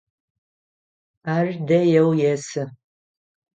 [1.35, 2.63] Ар дэеу есы.